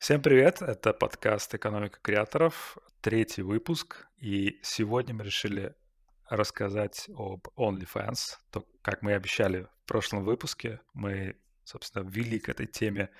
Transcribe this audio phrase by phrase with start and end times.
[0.00, 0.62] Всем привет!
[0.62, 4.06] Это подкаст «Экономика креаторов», третий выпуск.
[4.16, 5.74] И сегодня мы решили
[6.26, 8.38] рассказать об OnlyFans.
[8.50, 13.10] То, как мы и обещали в прошлом выпуске, мы, собственно, ввели к этой теме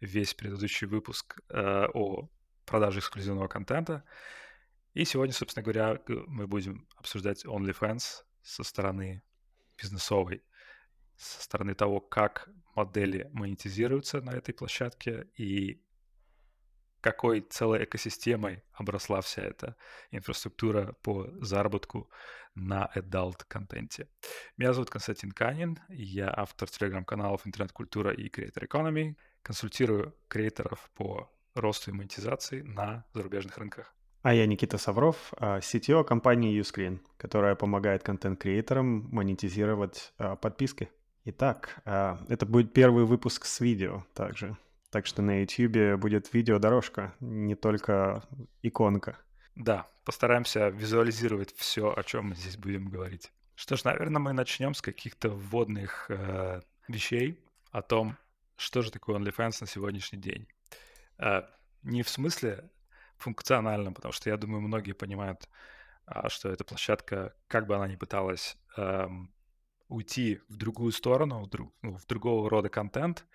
[0.00, 2.30] весь предыдущий выпуск э, о
[2.64, 4.02] продаже эксклюзивного контента.
[4.94, 9.22] И сегодня, собственно говоря, мы будем обсуждать OnlyFans со стороны
[9.76, 10.42] бизнесовой,
[11.18, 15.82] со стороны того, как модели монетизируются на этой площадке и
[17.00, 19.76] какой целой экосистемой обросла вся эта
[20.10, 22.10] инфраструктура по заработку
[22.54, 24.08] на adult контенте.
[24.56, 31.90] Меня зовут Константин Канин, я автор телеграм-каналов «Интернет-культура» и «Creator Economy», консультирую креаторов по росту
[31.90, 33.94] и монетизации на зарубежных рынках.
[34.22, 40.90] А я Никита Савров, CTO а, компании Uscreen, которая помогает контент-креаторам монетизировать а, подписки.
[41.24, 44.56] Итак, а, это будет первый выпуск с видео также.
[44.90, 48.24] Так что на YouTube будет видеодорожка, не только
[48.62, 49.18] иконка.
[49.54, 53.32] Да, постараемся визуализировать все, о чем мы здесь будем говорить.
[53.54, 57.38] Что ж, наверное, мы начнем с каких-то вводных э, вещей
[57.70, 58.16] о том,
[58.56, 60.48] что же такое OnlyFans на сегодняшний день.
[61.18, 61.42] Э,
[61.82, 62.70] не в смысле
[63.16, 65.48] функциональном, потому что я думаю, многие понимают,
[66.06, 69.08] э, что эта площадка, как бы она ни пыталась э,
[69.88, 73.26] уйти в другую сторону, в, друг, ну, в другого рода контент,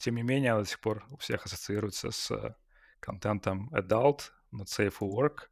[0.00, 2.56] тем не менее, она до сих пор у всех ассоциируется с
[3.00, 5.48] контентом adult, not safe for work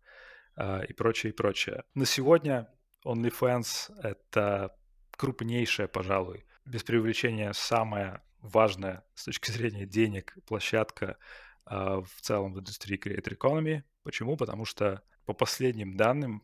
[0.57, 1.85] э, и прочее, и прочее.
[1.95, 2.69] На сегодня
[3.05, 4.75] OnlyFans— это
[5.17, 11.19] крупнейшая, пожалуй, без привлечения самая важная с точки зрения денег площадка
[11.67, 13.83] э, в целом в индустрии Creator Economy.
[14.03, 14.39] Почему?
[14.39, 16.43] Потому что по последним данным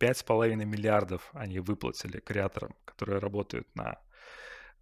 [0.00, 3.98] 5,5 миллиардов они выплатили креаторам, которые работают на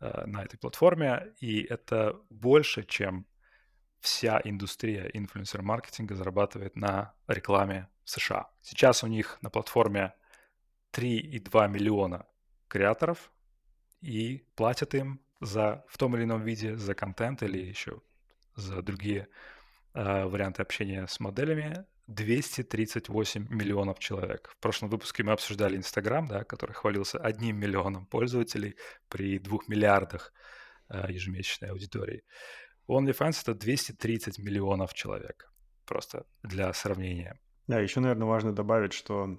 [0.00, 3.26] на этой платформе, и это больше, чем
[4.00, 8.50] вся индустрия инфлюенсер-маркетинга зарабатывает на рекламе в США.
[8.62, 10.14] Сейчас у них на платформе
[10.92, 12.26] 3,2 миллиона
[12.68, 13.30] креаторов,
[14.00, 18.00] и платят им за в том или ином виде за контент или еще
[18.54, 19.28] за другие
[19.94, 24.50] э, варианты общения с моделями 238 миллионов человек.
[24.56, 28.76] В прошлом выпуске мы обсуждали Инстаграм, да, который хвалился одним миллионом пользователей
[29.08, 30.32] при двух миллиардах
[30.88, 32.22] э, ежемесячной аудитории.
[32.88, 35.52] OnlyFans это 230 миллионов человек.
[35.84, 37.40] Просто для сравнения.
[37.66, 39.38] Да, еще, наверное, важно добавить, что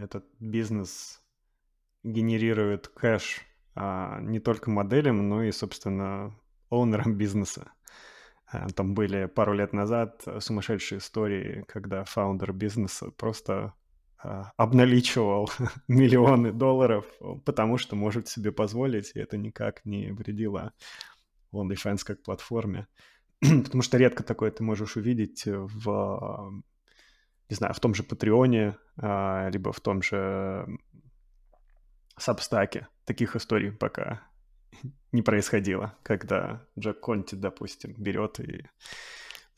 [0.00, 1.22] этот бизнес
[2.02, 3.40] генерирует кэш
[3.74, 6.36] а, не только моделям, но и, собственно,
[6.68, 7.72] оунерам бизнеса.
[8.52, 13.74] Э, там были пару лет назад сумасшедшие истории, когда фаундер бизнеса просто
[14.22, 15.50] э, обналичивал
[15.88, 17.04] миллионы долларов,
[17.44, 20.72] потому что может себе позволить, и это никак не вредило
[21.52, 22.86] OnlyFans как платформе.
[23.64, 26.62] потому что редко такое ты можешь увидеть в,
[27.48, 30.66] не знаю, в том же Патреоне, а, либо в том же
[32.18, 32.88] Сабстаке.
[33.06, 34.20] Таких историй пока
[35.12, 38.64] не происходило, когда Джек Конти, допустим, берет и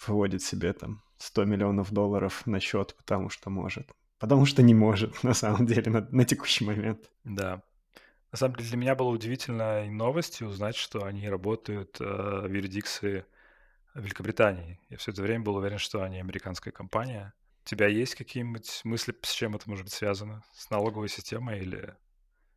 [0.06, 3.91] выводит себе там 100 миллионов долларов на счет, потому что может.
[4.19, 7.11] Потому что не может, на самом деле, на, на текущий момент.
[7.25, 7.62] Да.
[8.31, 13.27] На самом деле для меня было удивительной новостью узнать, что они работают э, в юрисдикции
[13.95, 14.81] Великобритании.
[14.89, 17.34] Я все это время был уверен, что они американская компания.
[17.65, 20.43] У тебя есть какие-нибудь мысли, с чем это может быть связано?
[20.55, 21.95] С налоговой системой или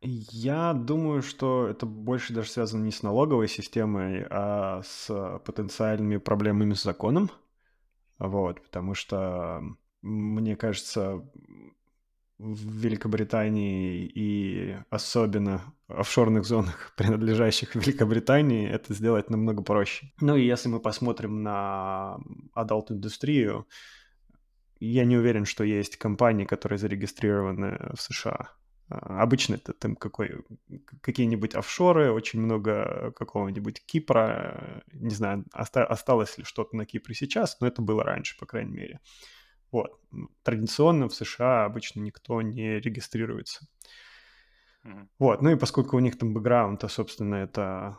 [0.02, 6.74] я думаю, что это больше даже связано не с налоговой системой, а с потенциальными проблемами
[6.74, 7.30] с законом.
[8.18, 9.62] Вот, потому что,
[10.02, 11.22] мне кажется,
[12.38, 20.12] в Великобритании и особенно в офшорных зонах, принадлежащих Великобритании, это сделать намного проще.
[20.20, 22.18] Ну и если мы посмотрим на
[22.54, 23.66] адалт-индустрию,
[24.78, 28.50] я не уверен, что есть компании, которые зарегистрированы в США.
[28.88, 30.44] А, обычно это там какой,
[31.00, 34.82] какие-нибудь офшоры, очень много какого-нибудь Кипра.
[34.92, 38.72] Не знаю, оста- осталось ли что-то на Кипре сейчас, но это было раньше, по крайней
[38.72, 39.00] мере.
[39.72, 40.00] Вот.
[40.42, 43.66] Традиционно в США обычно никто не регистрируется.
[44.84, 45.08] Mm-hmm.
[45.18, 45.42] Вот.
[45.42, 47.98] Ну и поскольку у них там бэкграунд, то, собственно, это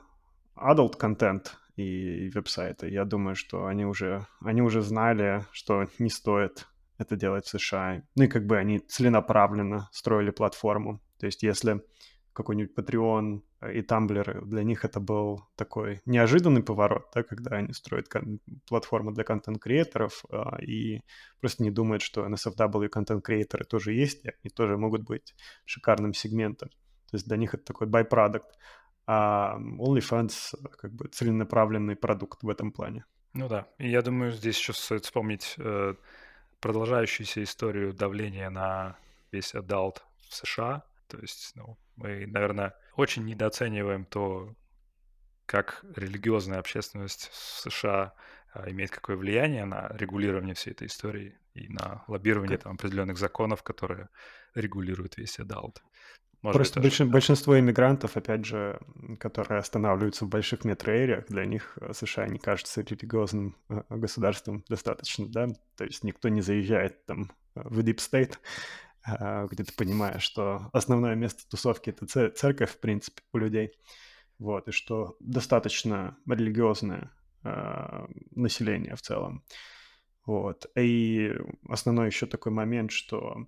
[0.56, 6.68] adult контент и веб-сайты, я думаю, что они уже, они уже знали, что не стоит
[6.98, 8.04] это делать в США.
[8.16, 11.02] Ну и как бы они целенаправленно строили платформу.
[11.20, 11.82] То есть если
[12.34, 13.42] какой-нибудь Patreon
[13.74, 18.08] и Tumblr, для них это был такой неожиданный поворот, да, когда они строят
[18.68, 21.02] платформу для content creator ов а, и
[21.40, 25.34] просто не думают, что NSFW content creator ы тоже есть, и они тоже могут быть
[25.66, 26.70] шикарным сегментом.
[27.10, 28.52] То есть для них это такой byproduct.
[29.08, 33.06] А OnlyFans как бы целенаправленный продукт в этом плане.
[33.34, 35.96] Ну да, и я думаю, здесь еще стоит вспомнить э,
[36.60, 38.98] продолжающуюся историю давления на
[39.32, 40.84] весь adult в США.
[41.08, 44.56] То есть, ну, мы, наверное, очень недооцениваем то,
[45.46, 48.14] как религиозная общественность в США
[48.54, 53.64] а, имеет какое влияние на регулирование всей этой истории и на лоббирование там определенных законов,
[53.64, 54.10] которые
[54.54, 55.82] регулируют весь adult.
[56.44, 58.80] Может Просто быть, тоже, большинство иммигрантов, опять же,
[59.20, 63.82] которые останавливаются в больших metro area х, для них э, США не кажется религиозным э,
[63.90, 65.48] государством достаточно, да?
[65.76, 68.38] То есть никто не заезжает там в Deep State,
[69.04, 73.72] а, где ты понимаешь, что основное место тусовки— это церковь, в принципе, у людей.
[74.38, 77.12] Вот, и что достаточно религиозное
[77.44, 79.44] э, население в целом.
[80.26, 80.70] Вот.
[80.76, 81.34] И
[81.68, 83.48] основной еще такой момент, что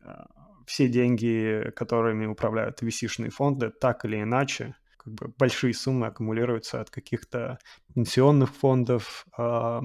[0.00, 0.08] э,
[0.66, 6.90] все деньги, которыми управляют vc фонды, так или иначе, как бы большие суммы аккумулируются от
[6.90, 7.58] каких-то
[7.94, 9.80] пенсионных фондов, э,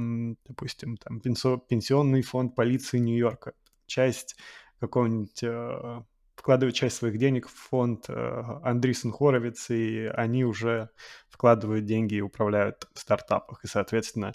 [0.48, 3.54] допустим, там пенсионный фонд полиции Нью-Йорка,
[3.86, 4.38] часть
[4.80, 6.02] какого-нибудь э,
[6.36, 10.90] вкладывают часть своих денег в фонд э, Андрисен Хоровиц, и они уже
[11.30, 13.64] вкладывают деньги и управляют в стартапах.
[13.66, 14.34] И, соответственно,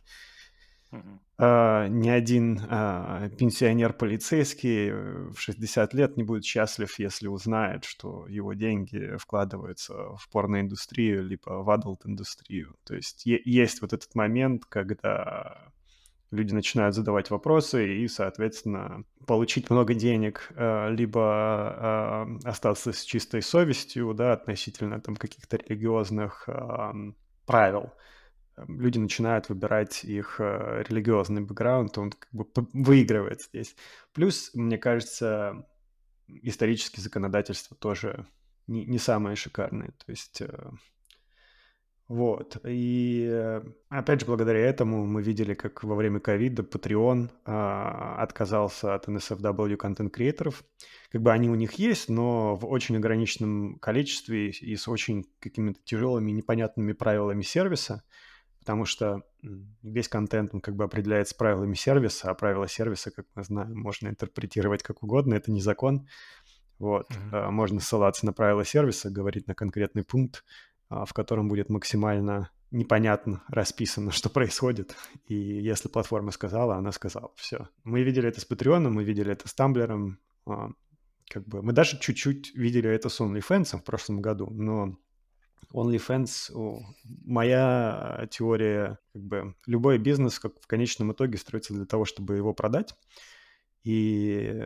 [1.36, 4.92] Uh, ни один uh, пенсионер-полицейский
[5.32, 11.64] в 60 лет не будет счастлив, если узнает, что его деньги вкладываются в порноиндустрию либо
[11.64, 12.76] в адалт-индустрию.
[12.84, 15.72] То есть есть вот этот момент, когда
[16.30, 23.42] люди начинают задавать вопросы и, соответственно, получить много денег, э, либо э, остаться с чистой
[23.42, 26.48] совестью, да, относительно там каких-то религиозных
[27.44, 27.92] правил.
[28.56, 33.76] Эм, люди начинают выбирать их э, религиозный бэкграунд, он как бы выигрывает здесь.
[34.12, 35.66] Плюс, мне кажется,
[36.28, 38.26] исторические законодательства тоже
[38.66, 39.90] не, не самые шикарные.
[39.90, 40.42] То есть
[42.06, 42.58] вот.
[42.66, 48.94] И э, опять же, благодаря этому мы видели, как во время ковида Patreon а, отказался
[48.94, 50.64] от NSFW контент-креаторов.
[51.10, 55.80] Как бы они у них есть, но в очень ограниченном количестве и с очень какими-то
[55.82, 58.04] тяжелыми непонятными правилами сервиса,
[58.64, 59.22] потому что
[59.82, 64.08] весь контент, он как бы определяется правилами сервиса, а правила сервиса, как мы знаем, можно
[64.08, 66.08] интерпретировать как угодно, это не закон.
[66.78, 67.10] Вот.
[67.10, 67.50] Mm-hmm.
[67.50, 70.44] Можно ссылаться на правила сервиса, говорить на конкретный пункт,
[70.88, 74.96] а, в котором будет максимально непонятно расписано, что происходит.
[75.28, 77.32] И если платформа сказала, она сказала.
[77.36, 77.68] Все.
[77.84, 80.14] Мы видели это с Patreon, мы видели это с Tumblr.
[80.46, 80.70] А,
[81.28, 84.96] как бы, мы даже чуть-чуть видели это с OnlyFans в прошлом году, но
[85.74, 86.52] OnlyFans,
[87.24, 92.54] моя теория, как бы любой бизнес как в конечном итоге строится для того, чтобы его
[92.54, 92.94] продать.
[93.82, 94.64] И,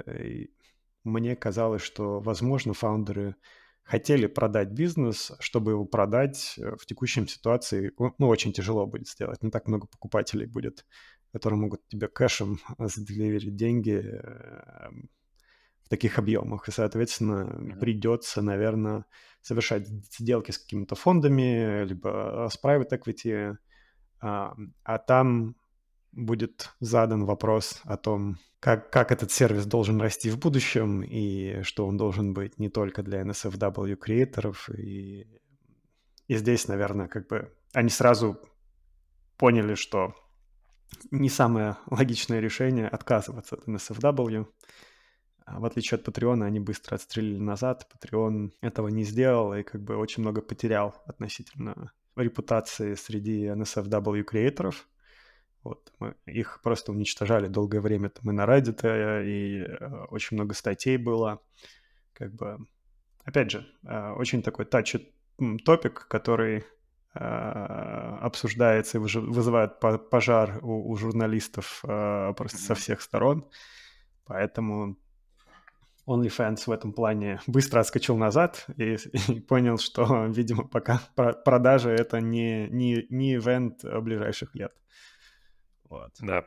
[1.04, 3.36] мне казалось, что, возможно, фаундеры
[3.82, 9.42] хотели продать бизнес, чтобы его продать э, в текущем ситуации, ну, очень тяжело будет сделать.
[9.42, 10.84] Не так много покупателей будет,
[11.32, 15.08] которые могут тебе кэшем заделиверить деньги эм,
[15.88, 16.68] в таких объемах.
[16.68, 19.06] И, соответственно, придется, наверное,
[19.40, 23.56] совершать сделки с какими-то фондами, либо с private equity,
[24.20, 24.54] а,
[24.84, 25.56] а там
[26.12, 31.86] будет задан вопрос о том, как, как этот сервис должен расти в будущем и что
[31.86, 34.68] он должен быть не только для NSFW креаторов.
[34.68, 35.26] И,
[36.26, 38.38] и здесь, наверное, как бы они сразу
[39.38, 40.14] поняли, что
[41.10, 44.46] не самое логичное решение отказываться от NSFW.
[45.50, 47.88] А в отличие от Patreon, они быстро отстрелили назад.
[47.92, 54.88] Patreon этого не сделал и как бы очень много потерял относительно репутации среди NSFW креаторов.
[55.62, 58.82] Вот, мы их просто уничтожали долгое время там и на Reddit,
[59.26, 61.40] и э, очень много статей было.
[62.12, 62.58] Как бы,
[63.24, 64.96] опять же, э, очень такой тач
[65.64, 66.64] топик, который
[67.14, 67.18] э,
[68.20, 73.48] обсуждается и вызывает пожар у, у журналистов э, просто со всех сторон.
[74.24, 74.96] Поэтому
[76.08, 78.96] OnlyFans в этом плане быстро отскочил назад и,
[79.28, 84.72] и понял, что, видимо, пока продажи это не, не, не ивент ближайших лет.
[85.88, 86.12] Вот.
[86.20, 86.44] Да.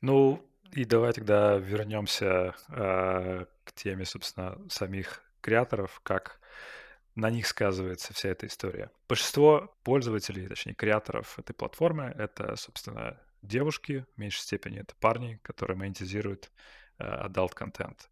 [0.00, 6.40] Ну, и давай тогда вернемся э, к теме, собственно, самих креаторов, как
[7.14, 8.90] на них сказывается вся эта история.
[9.08, 15.76] Большинство пользователей, точнее, креаторов этой платформы— это, собственно, девушки, в меньшей степени это парни, которые
[15.76, 16.50] монетизируют
[16.98, 18.08] э, adult контент.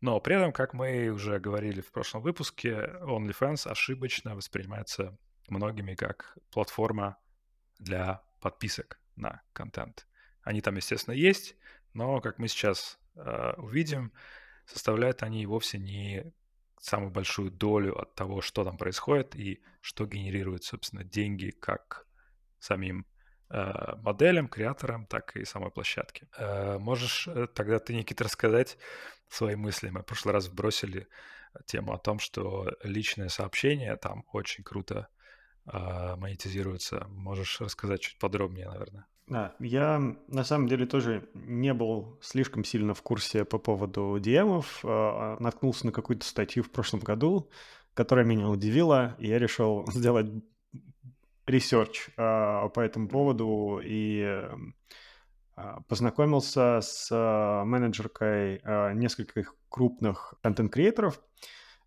[0.00, 6.38] Но при этом, как мы уже говорили в прошлом выпуске, OnlyFans ошибочно воспринимается многими как
[6.50, 7.16] платформа
[7.78, 10.06] для подписок на контент.
[10.42, 11.56] Они там, естественно, есть,
[11.94, 14.12] но, как мы сейчас э, увидим,
[14.66, 16.32] составляют они вовсе не
[16.80, 22.06] самую большую долю от того, что там происходит и что генерирует, собственно, деньги как
[22.60, 23.06] самим
[23.50, 26.28] моделям, креаторам, так и самой площадке.
[26.36, 28.78] Э, можешь э, тогда ты, Никита, рассказать
[29.28, 29.88] свои мысли?
[29.88, 31.08] Мы в прошлый раз вбросили
[31.66, 35.08] тему о том, что личное сообщение там очень круто
[35.66, 37.06] э, монетизируется.
[37.08, 39.06] Можешь рассказать чуть подробнее, наверное?
[39.26, 44.64] Да, я на самом деле тоже не был слишком сильно в курсе по поводу DM.
[44.84, 47.50] Э, наткнулся на какую-то статью в прошлом году,
[47.94, 50.26] которая меня удивила, и я решил сделать
[51.48, 58.62] research э, по этому поводу и э, познакомился с э, менеджеркой
[58.94, 61.20] нескольких крупных content creator ов.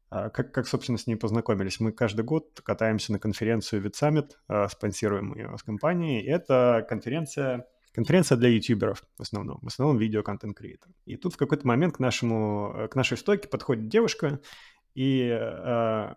[0.10, 1.80] Как, как, собственно, с ней познакомились?
[1.80, 6.28] Мы каждый год катаемся на конференцию VidSummit, спонсируем ее с компанией.
[6.28, 10.92] Это конференция конференция для ютуберов в основном, в основном video content creator.
[11.06, 14.42] И тут в какой-то момент к нашему, к нашей стойке подходит девушка
[14.96, 16.16] и э,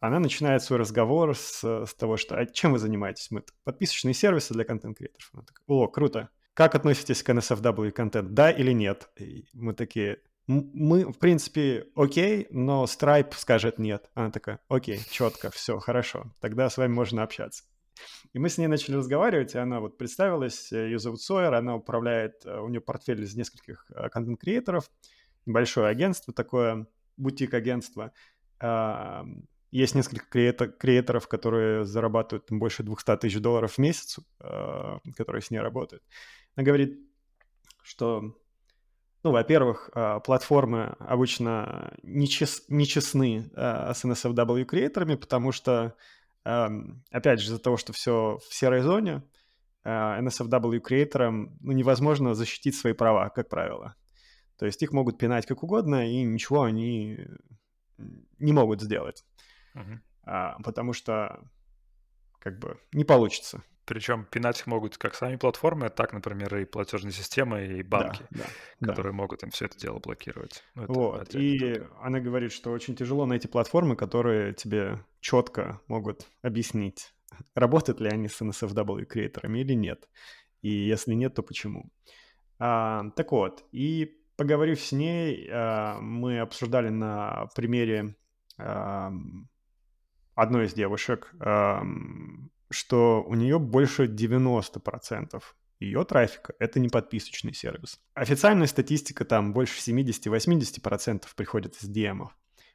[0.00, 4.54] она начинает свой разговор с, с того, что «А чем вы занимаетесь?» Мы подписочные сервисы
[4.54, 5.30] для контент-креаторов.
[5.32, 6.30] Она такая «О, круто!
[6.54, 8.32] Как относитесь к NSFW контент?
[8.34, 14.10] Да или нет?» и Мы такие мы, в принципе, окей, но Stripe скажет нет.
[14.14, 17.64] Она такая, окей, четко, все, хорошо, тогда с вами можно общаться.
[18.32, 21.76] И мы с ней начали разговаривать, и она вот представилась, э, ее зовут Сойер, она
[21.76, 24.90] управляет, э, у нее портфель из нескольких э, контент-креаторов,
[25.44, 26.86] небольшое агентство такое,
[27.16, 28.12] бутик-агентство.
[29.70, 35.50] Есть несколько креатор, креаторов, которые зарабатывают больше 200 тысяч долларов в месяц, э, которые с
[35.50, 36.02] ней работают.
[36.56, 36.98] Она говорит,
[37.82, 38.34] что,
[39.22, 45.94] ну, во-первых, э, платформы обычно нечес, нечестны э, с NSFW креаторами, потому что,
[46.44, 49.22] опять же, из-за того, что все в серой зоне,
[49.84, 53.94] э, NSFW креаторам ну, невозможно защитить свои права, как правило.
[54.58, 57.18] То есть их могут пинать как угодно, и ничего они
[58.38, 59.24] не могут сделать.
[59.78, 59.98] Uh-huh.
[60.24, 61.40] А, потому что
[62.38, 63.62] как бы не получится.
[63.84, 68.44] Причем пинать их могут как сами платформы, так, например, и платежные системы, и банки, да,
[68.80, 69.16] да, которые да.
[69.16, 70.62] могут им все это дело блокировать.
[70.74, 71.34] Ну, вот.
[71.34, 77.14] И она говорит, что очень тяжело найти платформы, которые тебе четко могут объяснить,
[77.54, 80.06] работают ли они с NSFW креаторами или нет.
[80.60, 81.90] И если нет, то почему.
[82.58, 88.16] А, так вот, и поговорив с ней, а, мы обсуждали на примере
[88.58, 89.12] а,
[90.40, 91.34] одной из девушек,
[92.70, 95.42] что у нее больше 90%
[95.80, 98.00] ее трафика— это не подписочный сервис.
[98.14, 102.28] Официальная статистика там больше 70-80% приходит из DM.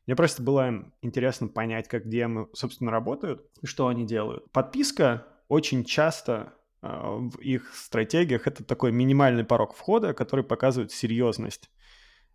[0.05, 4.51] Мне просто было интересно понять, как DM, собственно, работают и что они делают.
[4.51, 11.69] Подписка очень часто э, в их стратегиях это такой минимальный порог входа, который показывает серьезность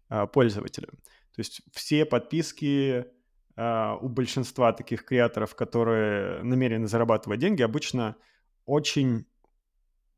[0.09, 0.89] э, пользователя.
[0.89, 3.07] То есть все подписки
[4.01, 8.17] у большинства таких креаторов, которые намерены зарабатывать деньги, обычно
[8.67, 9.27] очень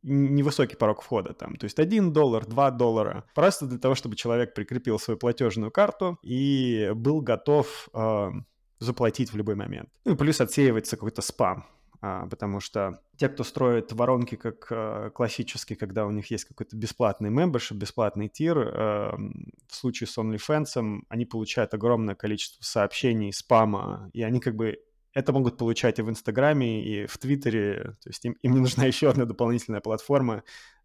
[0.03, 4.55] невысокий порог входа там, то есть 1 доллар, 2 доллара, просто для того, чтобы человек
[4.55, 8.31] прикрепил свою платежную карту и был готов э,
[8.79, 9.91] заплатить в любой момент.
[10.05, 11.67] Ну и плюс отсеивается какой-то спам.
[12.03, 16.75] А, потому что те, кто строит воронки как э, классические, когда у них есть какой-то
[16.75, 24.11] бесплатный membership, бесплатный тир, эм, в случае с OnlyFans они получают огромное количество сообщений, спама,
[24.15, 24.79] и они как бы
[25.13, 29.11] это могут получать и в Инстаграме, и в Твиттере, то есть им, им нужна еще
[29.11, 30.43] одна дополнительная платформа,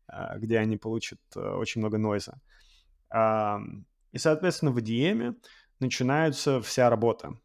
[0.08, 2.42] а, где они получат э, очень много нойза.
[4.12, 5.36] И, соответственно, в DM
[5.80, 7.38] начинается вся работа.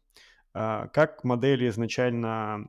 [0.53, 2.67] А, как модели изначально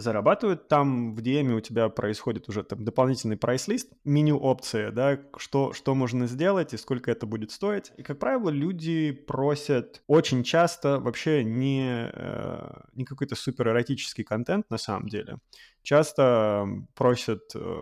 [0.00, 0.68] зарабатывают.
[0.68, 6.26] Там в DM у тебя происходит уже там дополнительный прайс-лист, меню-опция, да, что, что можно
[6.26, 7.92] сделать и сколько это будет стоить.
[7.96, 14.70] И, как правило, люди просят очень часто вообще не, э, не какой-то супер эротический контент
[14.70, 15.38] на самом деле.
[15.82, 17.80] Часто просят э,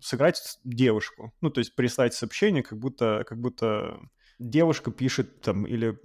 [0.00, 4.00] сыграть девушку, ну, то есть прислать сообщение, как будто, как будто
[4.38, 5.98] девушка пишет там или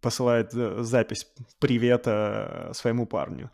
[0.00, 1.26] посылает э, запись
[1.58, 3.50] привета своему парню.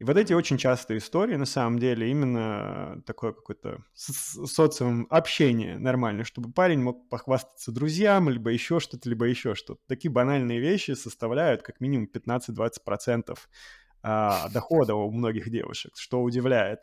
[0.00, 6.24] И вот эти очень частые истории, на самом деле, именно такое какое-то социум общение нормальное,
[6.24, 9.78] чтобы парень мог похвастаться друзьям, либо еще что-то, либо еще что-то.
[9.88, 13.38] Такие банальные вещи составляют как минимум 15-20%
[14.02, 16.80] а, дохода у многих девушек, что удивляет.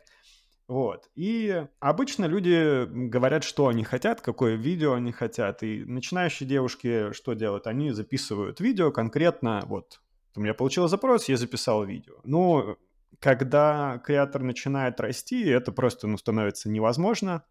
[0.68, 1.10] Вот.
[1.16, 5.64] И обычно люди говорят, что они хотят, какое видео они хотят.
[5.64, 7.66] И начинающие девушки что делают?
[7.66, 10.00] Они записывают видео конкретно, вот,
[10.36, 12.14] у меня получил запрос, я записал видео.
[12.22, 12.76] Ну,
[13.20, 17.44] когда креатор начинает расти, это просто ну, становится невозможно.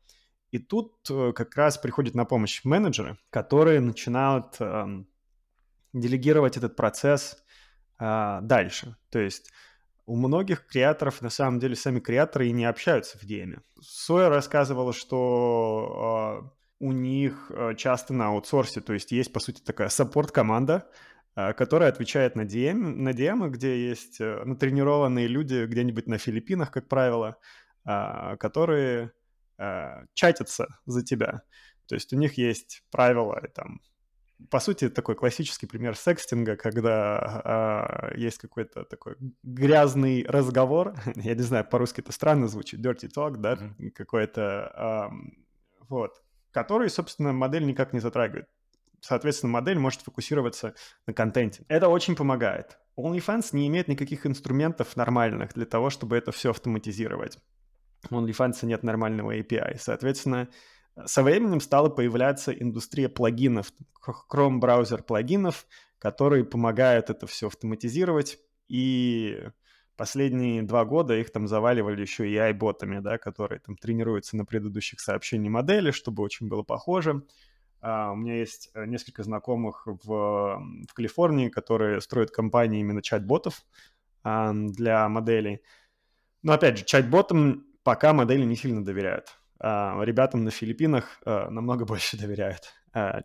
[0.51, 5.03] И тут э, как раз приходят на помощь менеджеры, которые начинают э,
[5.93, 7.43] делегировать этот процесс
[7.99, 8.95] э, дальше.
[9.09, 9.51] То есть
[10.05, 13.59] у многих креаторов, на самом деле, сами креаторы и не общаются в DM.
[13.81, 16.49] Соя рассказывала, что э,
[16.79, 20.89] у них э, часто на аутсорсе, то есть есть, по сути, такая саппорт-команда,
[21.55, 26.87] которая отвечает на DM, на DM, где есть э, натренированные люди где-нибудь на Филиппинах, как
[26.87, 27.37] правило,
[27.85, 29.11] э, которые
[29.59, 31.43] э, чатятся за тебя.
[31.87, 33.81] То есть у них есть правила, там,
[34.49, 41.43] по сути, такой классический пример секстинга, когда э, есть какой-то такой грязный разговор, я не
[41.43, 43.91] знаю, по-русски это странно звучит, dirty talk, да, mm-hmm.
[43.91, 45.15] какой-то, э,
[45.89, 48.47] вот, который, собственно, модель никак не затрагивает.
[49.01, 50.73] Соответственно, модель может фокусироваться
[51.05, 51.63] на контенте.
[51.67, 52.77] Это очень помогает.
[52.97, 57.37] OnlyFans не имеет никаких инструментов нормальных для того, чтобы это все автоматизировать.
[58.09, 59.77] У OnlyFans нет нормального API.
[59.79, 60.49] Соответственно,
[61.05, 63.71] со временем стала появляться индустрия плагинов,
[64.31, 65.67] Chrome браузер плагинов,
[65.99, 68.39] которые помогают это все автоматизировать.
[68.67, 69.43] И
[69.95, 74.99] последние два года их там заваливали еще и AI-ботами, да, которые там тренируются на предыдущих
[74.99, 77.23] сообщениях модели, чтобы очень было похоже.
[77.81, 83.63] Uh, у меня есть э, несколько знакомых в, в Калифорнии, которые строят компании именно чат-ботов
[84.23, 85.61] uh, для моделей.
[86.41, 89.37] Но опять же, чат-ботам пока модели не сильно доверяют.
[89.59, 92.73] Uh, ребятам на Филиппинах намного больше доверяют.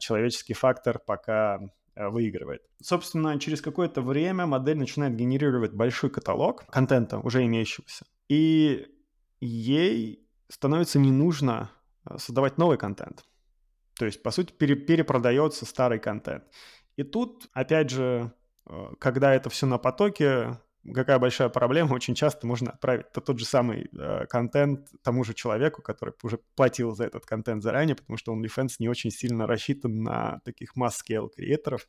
[0.01, 1.61] Человеческий фактор пока
[1.97, 2.63] выигрывает.
[2.83, 8.05] Собственно, через какое-то время модель начинает генерировать большой каталог контента, уже имеющегося.
[8.29, 8.87] И
[9.41, 11.71] ей становится не нужно
[12.17, 13.25] создавать новый контент.
[13.99, 16.45] То есть, по сути, пере- перепродается старый контент.
[16.97, 18.33] И тут, опять же,
[18.99, 20.59] когда это все на потоке,
[20.95, 25.35] какая большая проблема, очень часто можно отправить то, тот же самый э, контент тому же
[25.35, 30.03] человеку, который уже платил за этот контент заранее, потому что OnlyFans не очень сильно рассчитан
[30.03, 31.87] на таких масс-скейл креаторов.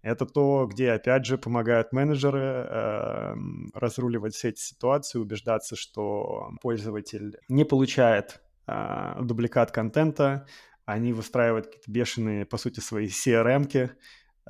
[0.00, 3.34] Это то, где, опять же, помогают менеджеры э,
[3.74, 10.46] разруливать все эти ситуации, убеждаться, что пользователь не получает э, дубликат контента,
[10.92, 13.90] они выстраивают какие-то бешеные, по сути, свои CRM-ки,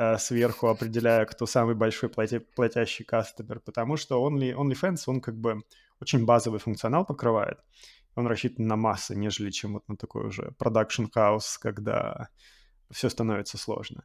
[0.00, 5.36] Э, сверху, определяя, кто самый большой плати, платящий кастомер, потому что Only, OnlyFans, он как
[5.36, 5.64] бы
[6.00, 7.58] очень базовый функционал покрывает.
[8.14, 12.28] Он рассчитан на массы, нежели чем вот на такой уже production house, когда
[12.92, 14.04] все становится сложно.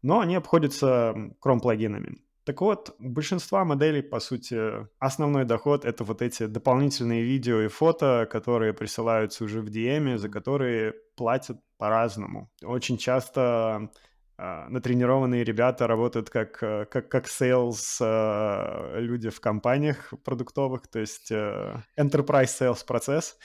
[0.00, 2.16] Но они обходятся Chrome-плагинами.
[2.44, 7.68] Так вот, у большинства моделей, по сути, основной доход— это вот эти дополнительные видео и
[7.68, 12.50] фото, которые присылаются уже в DM, за которые платят по-разному.
[12.62, 13.90] Очень часто
[14.36, 20.98] а, натренированные ребята работают как, э, как, как sales э, люди в компаниях продуктовых, то
[20.98, 23.38] есть э, enterprise sales процесс.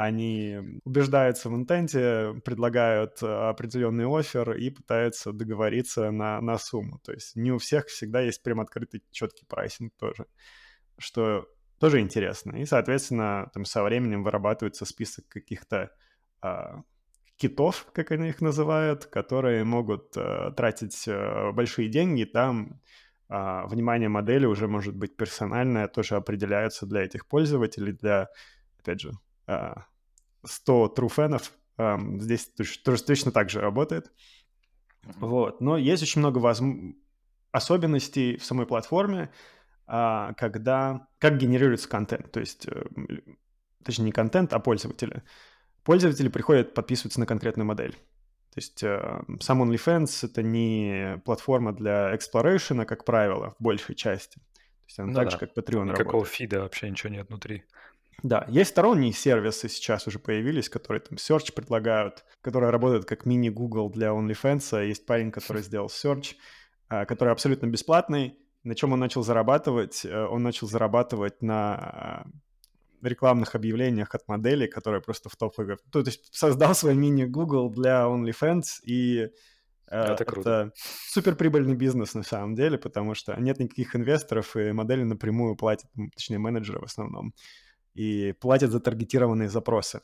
[0.00, 7.00] Они убеждаются в интенте, предлагают определенный офер и пытаются договориться на, на сумму.
[7.04, 10.24] То есть не у всех всегда есть прям открытый четкий прайсинг тоже,
[10.96, 11.46] что
[11.78, 12.56] тоже интересно.
[12.56, 15.90] И, соответственно, там со временем вырабатывается список каких-то
[16.40, 16.80] а,
[17.36, 22.24] китов, как они их называют, которые могут э, тратить э, большие деньги.
[22.24, 22.80] Там
[23.28, 28.28] э, внимание модели уже может быть персональное, тоже определяется для этих пользователей, для,
[28.78, 29.12] опять же,
[29.46, 29.74] э,
[30.44, 31.52] 100 труфенов.
[31.78, 32.50] Э, здесь
[32.84, 34.12] тоже точно так же работает.
[35.16, 35.60] Вот.
[35.60, 36.96] Но есть очень много возм...
[37.52, 39.32] особенностей в самой платформе,
[39.86, 41.06] э, когда...
[41.18, 42.30] Как генерируется контент.
[42.32, 42.84] То есть, э,
[43.84, 45.22] точнее, не контент, а пользователи
[45.84, 47.92] пользователи приходят подписываться на конкретную модель.
[47.92, 54.38] То есть э, сам OnlyFans— это не платформа для exploration, как правило, в большей части.
[54.38, 55.30] То есть она ну так да.
[55.30, 56.28] же, как Patreon Никакого работает.
[56.28, 57.64] фида вообще ничего нет внутри.
[58.22, 63.90] Да, есть сторонние сервисы сейчас уже появились, которые там Search предлагают, которые работают как мини-Google
[63.90, 64.86] для OnlyFans.
[64.86, 66.34] Есть парень, который сделал Search,
[66.90, 68.38] э, который абсолютно бесплатный.
[68.62, 70.04] На чем он начал зарабатывать?
[70.04, 72.24] Э, он начал зарабатывать на
[73.02, 75.78] рекламных объявлениях от моделей, которые просто в топ играх.
[75.90, 79.30] То есть создал свой мини-Google для OnlyFans, и
[79.86, 80.40] это, круто.
[80.40, 80.72] это
[81.08, 85.90] супер прибыльный бизнес на самом деле, потому что нет никаких инвесторов, и модели напрямую платят,
[86.14, 87.34] точнее менеджеры в основном,
[87.94, 90.00] и платят за таргетированные запросы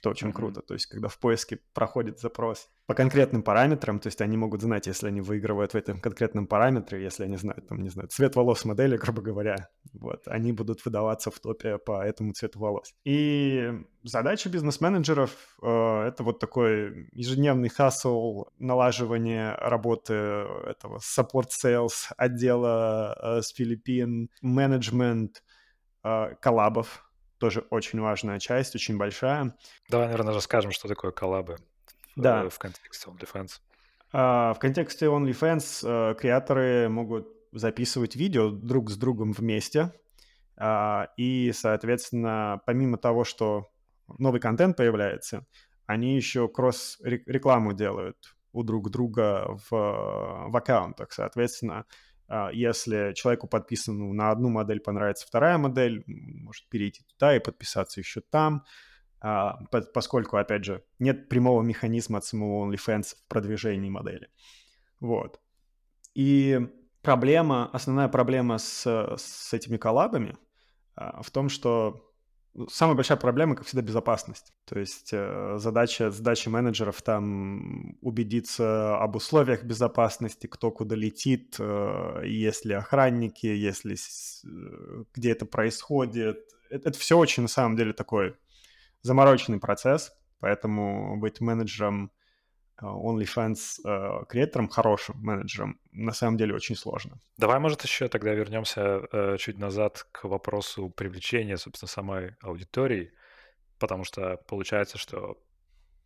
[0.00, 0.32] что очень mm-hmm.
[0.32, 0.62] круто.
[0.62, 4.86] То есть, когда в поиске проходит запрос по конкретным параметрам, то есть они могут знать,
[4.86, 8.64] если они выигрывают в этом конкретном параметре, если они знают, там, не знаю, цвет волос
[8.64, 12.94] модели, грубо говоря, вот, они будут выдаваться в топе по этому цвету волос.
[13.04, 13.70] И
[14.02, 23.42] задача бизнес-менеджеров э, это вот такой ежедневный хасл, налаживание работы этого support sales отдела э,
[23.42, 25.42] с Филиппин, менеджмент,
[26.04, 27.04] э, коллабов,
[27.40, 29.56] тоже очень важная часть, очень большая.
[29.88, 31.56] Давай, наверное, расскажем, что такое коллабы
[32.14, 32.48] да.
[32.48, 33.60] в контексте OnlyFans.
[34.12, 39.92] Uh, в контексте OnlyFans uh, креаторы могут записывать видео друг с другом вместе
[40.56, 43.70] А, и, соответственно, помимо того, что
[44.18, 45.46] новый контент появляется,
[45.86, 51.12] они еще кросс-рекламу делают у друг друга в, в аккаунтах.
[51.12, 51.84] Соответственно, а,
[52.52, 58.20] если человеку подписано на одну модель понравится вторая модель, может перейти туда и подписаться еще
[58.20, 58.64] там,
[59.20, 59.58] а,
[59.92, 64.28] поскольку, опять же, нет прямого механизма от самого OnlyFans в продвижении модели.
[64.98, 65.40] Вот.
[66.14, 66.60] И
[67.02, 70.36] проблема, основная проблема с, с этими коллабами
[70.94, 72.09] а, в том, что
[72.68, 74.52] самая большая проблема, как всегда, безопасность.
[74.64, 82.22] То есть э, задача, задача менеджеров там убедиться об условиях безопасности, кто куда летит, э,
[82.24, 86.38] есть ли охранники, если э, где это происходит.
[86.70, 88.36] Это, это все очень, на самом деле, такой
[89.02, 92.10] замороченный процесс, поэтому быть менеджером
[92.82, 97.20] OnlyFans э, креатором, хорошим менеджером, на самом деле очень сложно.
[97.36, 103.12] Давай, может, еще тогда вернемся э, чуть назад к вопросу привлечения, собственно, самой аудитории,
[103.78, 105.42] потому что получается, что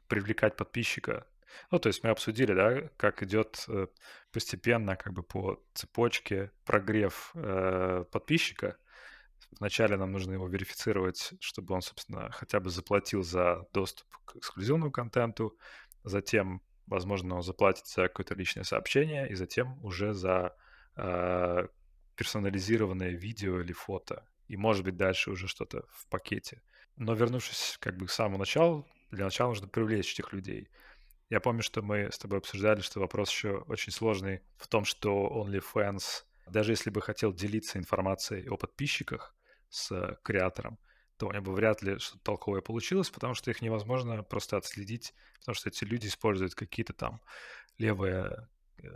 [0.08, 1.26] привлекать подписчика,
[1.70, 3.86] ну, то есть мы обсудили, да, как идет э,
[4.32, 8.76] постепенно, как бы по цепочке прогрев э, подписчика.
[9.58, 14.90] Вначале нам нужно его верифицировать, чтобы он, собственно, хотя бы заплатил за доступ к эксклюзивному
[14.90, 15.56] контенту,
[16.04, 20.54] затем, возможно, он заплатит за какое-то личное сообщение, и затем уже за
[20.96, 21.66] э,
[22.16, 24.26] персонализированное видео или фото.
[24.48, 26.62] И, может быть, дальше уже что-то в пакете.
[26.96, 30.68] Но вернувшись как бы к самому началу, для начала нужно привлечь этих людей.
[31.30, 35.44] Я помню, что мы с тобой обсуждали, что вопрос еще очень сложный в том, что
[35.44, 39.34] OnlyFans, даже если бы хотел делиться информацией о подписчиках
[39.70, 40.78] с креатором,
[41.16, 45.14] то у них бы вряд ли что-то толковое получилось, потому что их невозможно просто отследить,
[45.40, 47.20] потому что эти люди используют какие-то там
[47.78, 48.48] левые
[48.78, 48.88] э,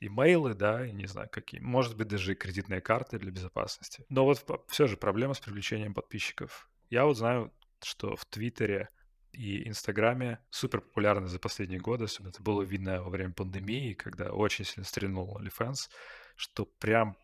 [0.00, 4.04] имейлы, да, и не знаю какие, может быть, даже и кредитные карты для безопасности.
[4.08, 6.70] Но вот все же проблема с привлечением подписчиков.
[6.90, 7.52] Я вот знаю,
[7.82, 8.88] что в Твиттере
[9.32, 14.32] и Инстаграме супер популярны за последние годы, особенно это было видно во время пандемии, когда
[14.32, 15.90] очень сильно стрельнул OnlyFans,
[16.36, 17.16] что прям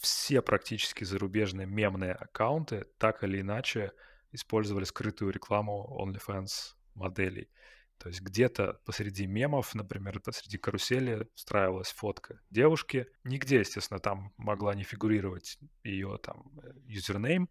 [0.00, 3.92] все практически зарубежные мемные аккаунты так или иначе
[4.32, 7.50] использовали скрытую рекламу OnlyFans моделей.
[7.98, 13.06] То есть где-то посреди мемов, например, посреди карусели встраивалась фотка девушки.
[13.24, 17.50] Нигде, естественно, там могла не фигурировать ее там э, юзернейм,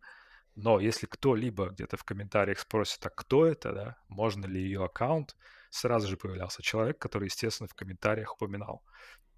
[0.56, 5.36] но если кто-либо где-то в комментариях спросит, а кто это, да, можно ли ее аккаунт,
[5.70, 8.84] сразу же появлялся человек, который, естественно, в комментариях упоминал.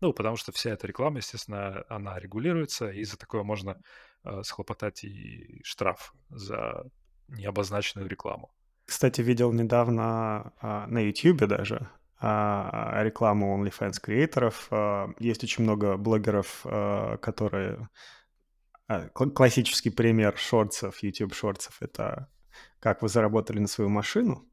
[0.02, 3.80] Ну, потому что вся эта реклама, естественно, она регулируется, и за такое можно
[4.24, 6.89] э, схлопотать и штраф за
[7.28, 8.52] необозначенную рекламу.
[8.86, 11.88] Кстати, видел недавно э, на YouTube даже
[12.20, 14.67] э, рекламу OnlyFans креаторов.
[14.72, 17.89] Э, есть очень много блогеров, э, которые...
[18.88, 22.28] Э, классический пример шортсов, YouTube шортсов— это
[22.80, 24.51] как вы заработали на свою машину.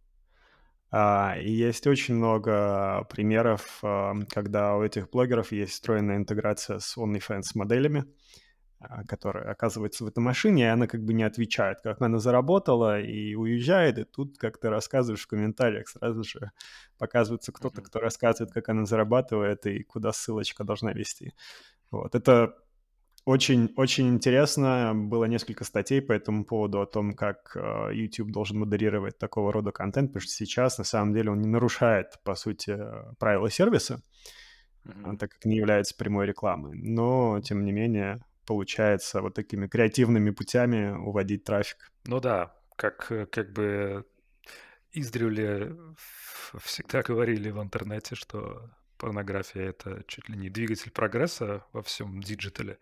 [0.91, 3.83] А, и есть очень много примеров,
[4.31, 8.05] когда у этих блогеров есть встроенная интеграция с OnlyFans моделями,
[8.81, 13.01] а, которая оказывается в этой машине, и она как бы не отвечает, как она заработала,
[13.01, 16.53] и уезжает, и тут, как ты рассказываешь в комментариях, сразу же
[16.97, 21.35] показывается кто-то, кто рассказывает, как она зарабатывает и куда ссылочка должна вести.
[21.91, 22.55] Вот, это
[23.29, 24.93] очень, очень интересно.
[24.95, 29.71] Было несколько статей по этому поводу о том, как э, YouTube должен модерировать такого рода
[29.71, 32.79] контент, потому что сейчас, на самом деле, он не нарушает, по сути,
[33.19, 34.01] правила сервиса,
[34.87, 35.19] mm-hmm.
[35.19, 36.79] так как не является прямой рекламой.
[36.79, 41.93] Но, тем не менее, получается вот такими креативными путями уводить трафик.
[42.07, 44.07] Ну да, как, э, как бы
[44.93, 45.77] издревле
[46.63, 52.66] всегда говорили в интернете, что порнография— это чуть ли не двигатель прогресса во всем digital
[52.66, 52.79] е,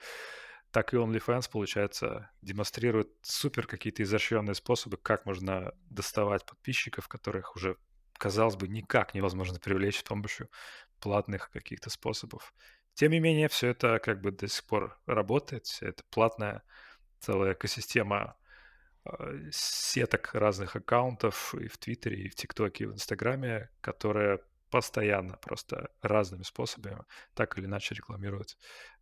[0.71, 7.77] так и OnlyFans, получается, демонстрирует супер какие-то изощренные способы, как можно доставать подписчиков, которых уже,
[8.15, 10.51] казалось бы, никак невозможно привлечь с помощью
[11.01, 12.53] платных каких-то способов.
[12.95, 16.63] Тем не менее, все это как бы до сих пор работает, это платная
[17.21, 18.37] целая экосистема
[19.05, 25.37] э, сеток разных аккаунтов и в Твиттере, и в ТикТоке, и в Инстаграме, которая постоянно
[25.37, 28.57] просто разными способами так или иначе рекламируют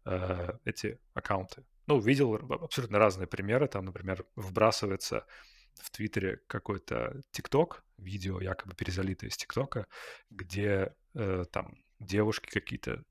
[0.05, 1.64] э, эти аккаунты.
[1.87, 3.68] Ну, видел абсолютно разные примеры.
[3.68, 5.27] Там, например, вбрасывается
[5.74, 9.87] в Твиттере какой-то ТикТок, видео якобы перезалитое из ТикТока,
[10.31, 13.03] где э, там девушки какие-то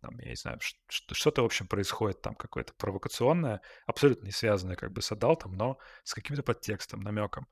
[0.00, 4.92] там, я не знаю, что-то, в общем, происходит там какое-то провокационное, абсолютно не связанное как
[4.92, 7.48] бы с адалтом, но с каким-то подтекстом, намеком.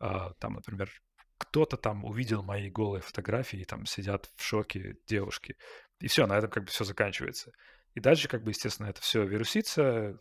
[0.00, 0.90] Uh, там, например,
[1.42, 5.56] кто-то там увидел мои голые фотографии, и там сидят в шоке девушки.
[5.98, 7.50] И все, на этом как бы все заканчивается.
[7.94, 10.20] И дальше, как бы, естественно, это все вирусится,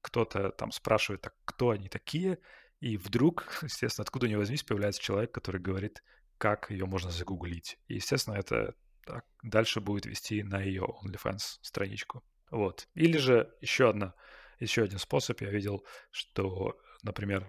[0.00, 2.38] кто-то там спрашивает, так кто они такие,
[2.78, 6.04] и вдруг, естественно, откуда ни возьмись, появляется человек, который говорит,
[6.38, 7.76] как ее можно загуглить.
[7.88, 12.24] И, естественно, это так, дальше будет вести на ее OnlyFans страничку.
[12.50, 12.88] Вот.
[12.94, 14.14] Или же еще одна,
[14.60, 17.44] еще один способ я видел, что, например,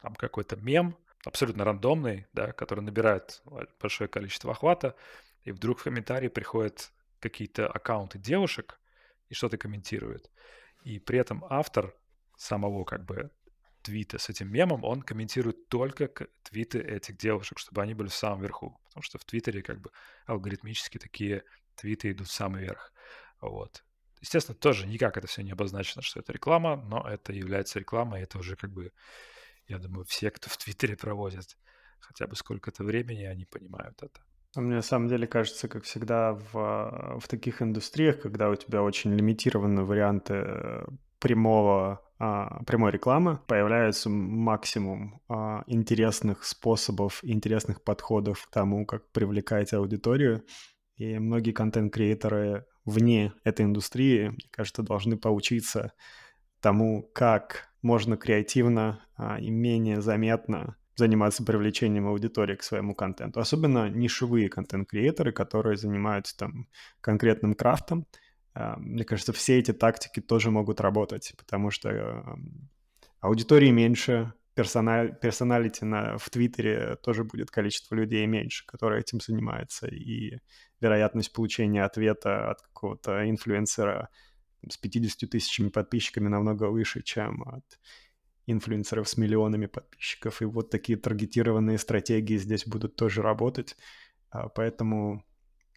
[0.00, 3.42] там какой-то мем, абсолютно рандомный, да, который набирает
[3.80, 4.96] большое количество охвата,
[5.42, 8.80] и вдруг в комментарии приходят какие-то аккаунты девушек
[9.28, 10.30] и что-то комментируют.
[10.82, 11.94] И при этом автор
[12.36, 13.30] самого как бы
[13.82, 16.08] твита с этим мемом, он комментирует только
[16.42, 18.78] твиты этих девушек, чтобы они были в самом верху.
[18.88, 19.90] Потому что в Твиттере как бы
[20.26, 21.44] алгоритмически такие
[21.76, 22.92] твиты идут в самый верх.
[23.40, 23.84] Вот.
[24.20, 28.38] Естественно, тоже никак это все не обозначено, что это реклама, но это является рекламой, это
[28.38, 28.92] уже как бы,
[29.70, 31.56] я думаю, все, кто в Твиттере проводит
[32.00, 34.20] хотя бы сколько-то времени, они понимают это.
[34.56, 38.82] А мне на самом деле кажется, как всегда в, в таких индустриях, когда у тебя
[38.82, 40.84] очень лимитированы варианты
[41.20, 49.72] прямого а, прямой рекламы появляется максимум а, интересных способов, интересных подходов к тому, как привлекать
[49.72, 50.44] аудиторию.
[50.96, 55.92] И многие контент-креаторы вне этой индустрии, мне кажется, должны поучиться
[56.60, 63.40] тому, как можно креативно а, и менее заметно заниматься привлечением аудитории к своему контенту.
[63.40, 66.68] Особенно нишевые контент-креаторы, которые занимаются там
[67.00, 68.06] конкретным крафтом.
[68.54, 72.36] А, мне кажется, все эти тактики тоже могут работать, потому что
[73.20, 79.86] аудитории меньше, персональ, персоналити на, в Твиттере тоже будет количество людей меньше, которые этим занимаются,
[79.86, 80.38] и
[80.80, 84.08] вероятность получения ответа от какого-то инфлюенсера
[84.68, 87.64] с 50 тысячами подписчиками намного выше, чем от
[88.46, 90.42] инфлюенсеров с миллионами подписчиков.
[90.42, 93.76] И вот такие таргетированные стратегии здесь будут тоже работать.
[94.30, 95.24] А, поэтому,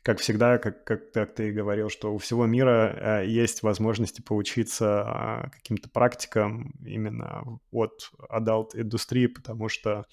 [0.02, 5.04] как всегда, как, как, как ты говорил, что у всего мира а, есть возможности поучиться
[5.04, 10.06] а, каким-то практикам именно от адалт-индустрии, потому что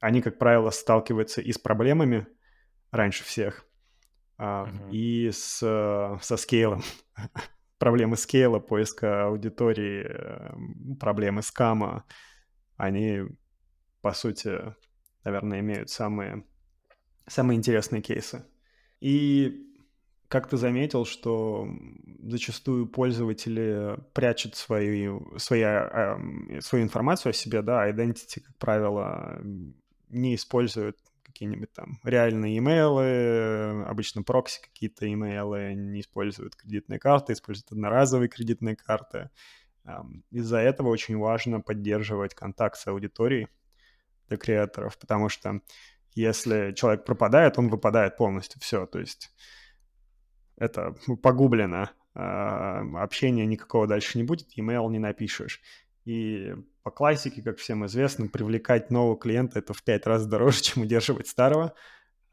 [0.00, 2.26] они, как правило, сталкиваются и с проблемами
[2.90, 3.66] раньше всех,
[4.40, 4.90] uh-huh.
[4.90, 5.58] и с,
[6.22, 6.82] со скейлом.
[7.80, 12.04] проблемы скейла, поиска аудитории, эм, проблемы скама,
[12.76, 13.22] они,
[14.02, 14.74] по сути,
[15.24, 16.44] наверное, имеют самые,
[17.26, 18.44] самые интересные кейсы.
[19.00, 19.66] И
[20.28, 21.68] как ты заметил, что
[22.22, 29.40] зачастую пользователи прячут свою, свои, э, свою информацию о себе, да, identity, как правило,
[30.10, 30.98] не используют
[31.30, 38.76] какие-нибудь там реальные имейлы, обычно прокси какие-то имейлы, не используют кредитные карты, используют одноразовые кредитные
[38.76, 39.30] карты.
[40.30, 43.48] Из-за этого очень важно поддерживать контакт с аудиторией
[44.28, 45.60] для креаторов, потому что
[46.14, 49.32] если человек пропадает, он выпадает полностью, все, то есть
[50.56, 55.60] это погублено, а, общения никакого дальше не будет, email не напишешь.
[56.04, 60.82] И по классике, как всем известно, привлекать нового клиента это в пять раз дороже, чем
[60.82, 61.74] удерживать старого.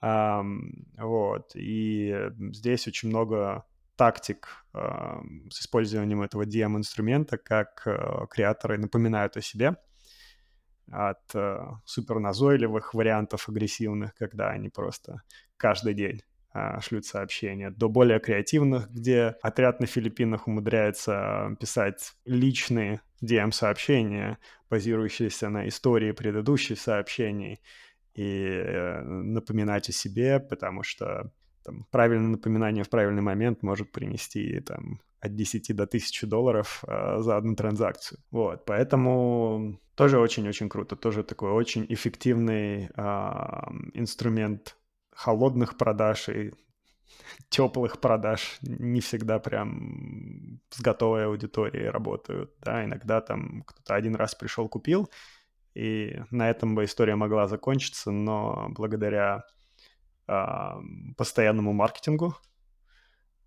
[0.01, 1.51] вот.
[1.55, 2.15] И
[2.53, 9.75] здесь очень много тактик с использованием этого DM-инструмента, как э, креаторы напоминают о себе
[10.91, 15.23] от э, суперназойливых вариантов агрессивных, когда они просто
[15.57, 16.21] каждый день
[16.81, 24.37] шлют сообщения, до более креативных, где отряд на Филиппинах умудряется писать личные DM-сообщения,
[24.69, 27.59] базирующиеся на истории предыдущих сообщений,
[28.17, 31.31] и э, напоминать о себе, потому что
[31.63, 37.17] там, правильное напоминание в правильный момент может принести там, от 10 до 1000 долларов э,
[37.19, 38.19] за одну транзакцию.
[38.31, 43.11] Вот, поэтому тоже очень-очень круто, тоже такой очень эффективный э,
[43.93, 44.76] инструмент
[45.17, 46.53] холодных продаж и
[47.49, 54.35] теплых продаж не всегда прям с готовой аудиторией работают, да, иногда там кто-то один раз
[54.35, 55.09] пришел, купил,
[55.73, 59.43] и на этом бы история могла закончиться, но благодаря
[60.27, 60.71] э,
[61.17, 62.35] постоянному маркетингу,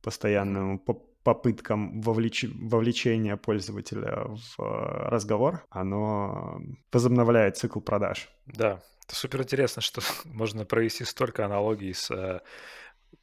[0.02, 2.46] постоянным по попыткам вовлеч...
[2.54, 6.60] вовлечения пользователя в э, разговор, оно
[6.92, 8.28] возобновляет цикл продаж.
[8.46, 12.40] Да, это супер интересно, что можно провести столько аналогий с э,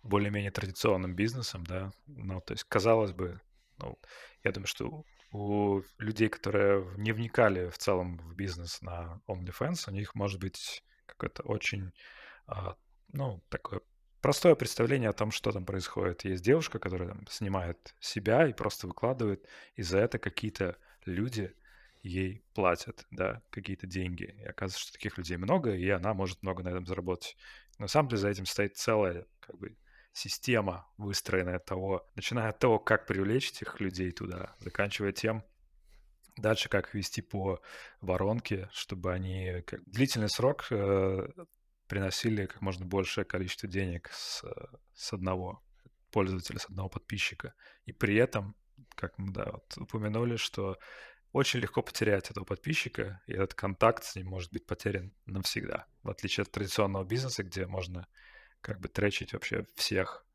[0.04, 1.92] более-менее традиционным бизнесом, да.
[2.08, 3.40] Ну, то есть, казалось бы,
[3.78, 3.98] ну,
[4.44, 9.92] я думаю, что у людей, которые не вникали в целом в бизнес на OnlyFans, у
[9.92, 11.94] них может быть какое-то очень,
[12.48, 12.76] а,
[13.14, 13.80] ну, такое
[14.22, 16.26] простое представление о том, что там происходит.
[16.26, 21.56] Есть девушка, которая там, снимает себя и просто выкладывает, и за это какие-то люди
[22.02, 24.24] ей платят, да, какие-то деньги.
[24.24, 27.38] И оказывается, что таких людей много, и она может много на этом заработать.
[27.80, 29.78] На самом деле за этим стоит целая как бы
[30.14, 35.44] система, выстроенная того, начиная от того, как привлечь этих людей туда, заканчивая тем,
[36.38, 37.62] дальше как вести по
[38.02, 41.28] воронке, чтобы они как длительный срок э,
[41.88, 44.44] приносили как можно большее количество денег с,
[44.94, 45.64] с одного
[46.12, 47.54] пользователя, с одного подписчика.
[47.86, 48.56] И при этом,
[48.96, 50.78] как мы да, вот упомянули, что
[51.38, 55.86] очень легко потерять этого подписчика, и этот контакт с ним может быть потерян навсегда.
[56.04, 58.08] В отличие от традиционного бизнеса, где можно
[58.62, 60.26] как бы тречить вообще всех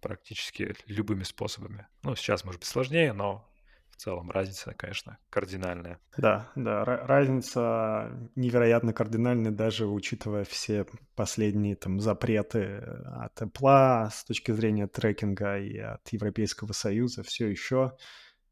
[0.00, 1.86] практически любыми способами.
[2.02, 3.50] Ну, сейчас может быть сложнее, но
[3.90, 5.98] в целом разница, конечно, кардинальная.
[6.18, 14.52] Да, да, разница невероятно кардинальная, даже учитывая все последние там запреты от Apple с точки
[14.52, 17.96] зрения трекинга и от Европейского Союза, все еще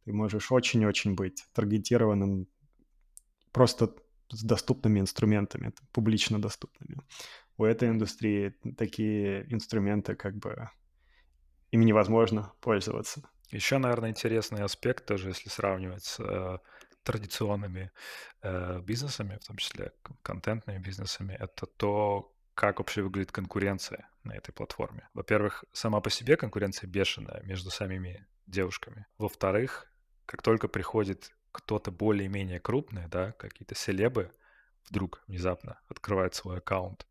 [0.05, 2.47] ты можешь очень-очень быть таргетированным
[3.53, 3.95] просто
[4.31, 6.99] с доступными инструментами, публично доступными.
[7.57, 10.69] У этой индустрии такие инструменты как бы
[11.71, 13.23] ими невозможно пользоваться.
[13.51, 16.59] Еще, наверное, интересный аспект тоже, если сравнивать с э,
[17.05, 17.93] традиционными
[18.43, 24.53] э, бизнесами, в том числе контентными бизнесами, это то, как вообще выглядит конкуренция на этой
[24.53, 25.09] платформе.
[25.15, 29.07] Во-первых, сама по себе конкуренция бешеная между самими девушками.
[29.19, 29.87] Во-вторых,
[30.27, 34.33] как только приходит кто-то более-менее крупный, да, какие-то селебы,
[34.89, 37.07] вдруг внезапно открывают свой аккаунт,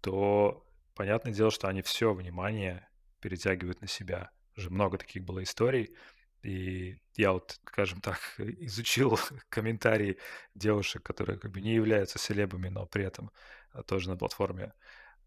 [0.00, 2.88] то понятное дело, что они все внимание
[3.20, 4.30] перетягивают на себя.
[4.56, 5.94] Уже много таких было историй.
[6.42, 10.18] И я вот, скажем так, изучил комментарии
[10.54, 13.30] девушек, которые как бы не являются селебами, но при этом
[13.72, 14.72] а, тоже на платформе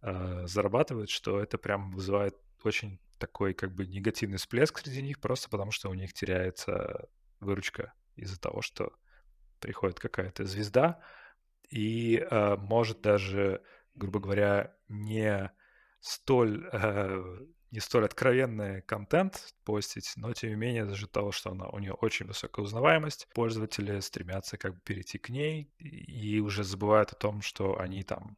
[0.01, 5.49] э, зарабатывают, что это прям вызывает очень такой как бы негативный всплеск среди них, просто
[5.49, 7.07] потому что у них теряется
[7.39, 8.91] выручка из-за того, что
[9.61, 10.99] приходит какая-то звезда
[11.69, 13.61] и э, может даже,
[13.95, 15.49] грубо говоря, не
[16.01, 21.51] столь э, не столь откровенный контент постить, но тем не менее за счет того, что
[21.51, 26.65] она, у нее очень высокая узнаваемость, пользователи стремятся как бы перейти к ней и уже
[26.65, 28.37] забывают о том, что они там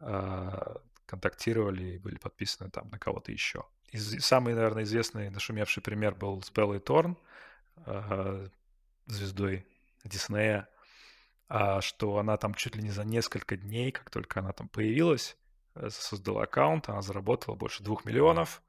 [0.00, 0.74] э,
[1.06, 3.64] контактировали и были подписаны там на кого-то еще.
[3.92, 7.16] И самый, наверное, известный нашумевший пример был с Беллой Торн,
[7.86, 8.48] э,
[9.06, 9.66] звездой
[10.04, 10.68] Диснея,
[11.48, 15.36] а, что она там чуть ли не за несколько дней, как только она там появилась,
[15.74, 18.62] э, создала аккаунт, она заработала больше двух миллионов,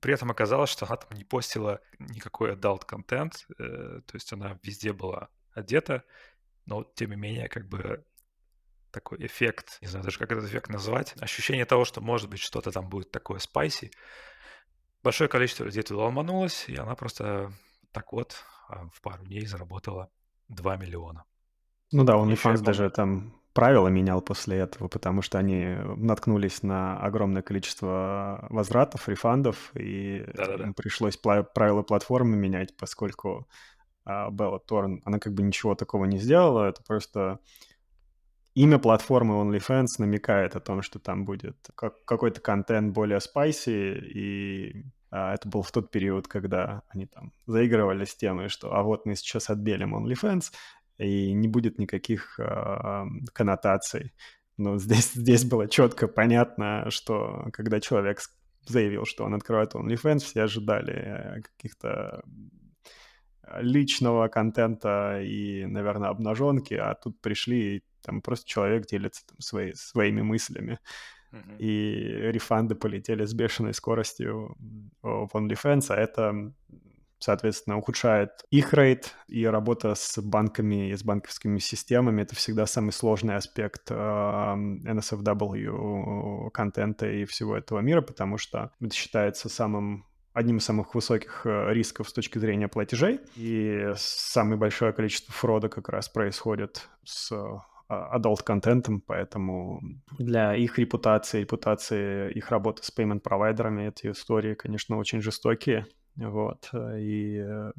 [0.00, 4.58] при этом оказалось, что она там не постила никакой adult контент, э, то есть она
[4.62, 6.04] везде была одета,
[6.64, 8.04] но тем не менее как бы
[8.90, 12.70] такой эффект, не знаю даже как этот эффект назвать, ощущение того, что может быть что-то
[12.70, 13.90] там будет такое спайси.
[15.06, 17.52] Большое количество людей туда ломанулось, и она просто
[17.92, 20.10] так вот а, в пару дней заработала
[20.48, 21.22] 2 миллиона.
[21.92, 27.42] Ну да, OnlyFans даже там правила менял после этого, потому что они наткнулись на огромное
[27.42, 30.64] количество возвратов, рефандов, и Да-да-да.
[30.64, 33.46] им пришлось правила платформы менять, поскольку
[34.04, 37.38] Белла Торн, она как бы ничего такого не сделала, это просто
[38.54, 44.84] имя платформы OnlyFans намекает о том, что там будет как, какой-то контент более спайси, и
[45.10, 49.14] это был в тот период, когда они там заигрывали с темой, что а вот мы
[49.14, 50.52] сейчас отбелим OnlyFans,
[50.98, 54.12] и не будет никаких э, коннотаций.
[54.56, 58.20] Но здесь, здесь было четко понятно, что когда человек
[58.66, 62.22] заявил, что он открывает OnlyFans, все ожидали э, каких-то
[63.60, 69.72] личного контента и, наверное, обнаженки, а тут пришли, и там просто человек делится там, свои,
[69.74, 70.78] своими мыслями.
[71.58, 74.56] И рефанды полетели с бешеной скоростью
[75.02, 76.52] в OnlyFans, а это
[77.18, 82.92] соответственно, ухудшает их рейд, и работа с банками и с банковскими системами— это всегда самый
[82.92, 83.94] сложный аспект э,
[84.84, 91.46] NSFW контента и всего этого мира, потому что это считается самым одним из самых высоких
[91.46, 97.32] э, рисков с точки зрения платежей, и самое большое количество фрода как раз происходит с
[97.88, 99.80] adult контентом, поэтому
[100.18, 105.86] для их репутации, репутации их работы с payment провайдерами эти истории, конечно, очень жестокие.
[106.16, 106.68] Вот.
[106.72, 107.72] Э, и э,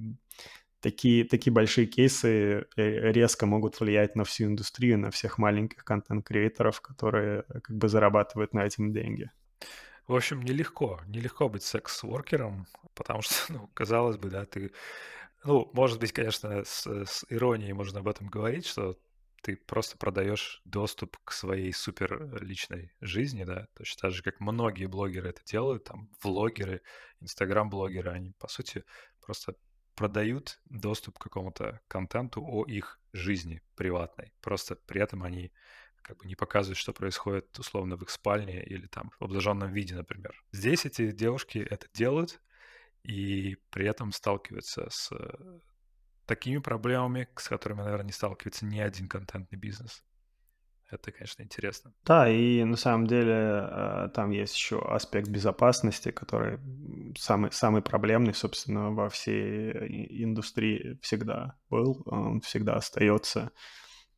[0.80, 6.82] такие, такие большие кейсы э, резко могут влиять на всю индустрию, на всех маленьких контент-креаторов,
[6.82, 9.30] которые как бы зарабатывают на этом деньги.
[10.08, 14.72] В общем, нелегко, нелегко быть секс-воркером, потому что, ну, казалось бы, да, ты,
[15.44, 18.98] ну, может быть, конечно, с, с иронией можно об этом говорить, что
[19.48, 24.88] ты просто продаешь доступ к своей супер личной жизни, да, точно так же, как многие
[24.88, 26.82] блогеры это делают, там, влогеры,
[27.22, 28.84] инстаграм-блогеры, они, по сути,
[29.22, 29.56] просто
[29.96, 34.34] продают доступ к какому-то контенту о их жизни приватной.
[34.42, 35.54] Просто при этом они
[36.02, 39.96] как бы не показывают, что происходит условно в их спальне или там в обнаженном виде,
[39.96, 40.44] например.
[40.52, 42.42] Здесь эти девушки это делают
[43.04, 45.10] и при этом сталкиваются с
[46.28, 50.04] такими проблемами, с которыми, наверное, не сталкивается ни один контентный бизнес.
[50.90, 51.92] Это, конечно, интересно.
[52.06, 56.60] Да, и на самом деле э, там есть еще аспект безопасности, который
[57.18, 63.52] самый, самый проблемный, собственно, во всей индустрии всегда был, он всегда остается.